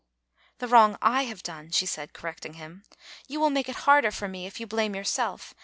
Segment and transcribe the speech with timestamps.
[0.57, 2.85] "The wrong I have done," she said, correcting him."
[3.29, 5.53] You will make it harder for me if you blame your self.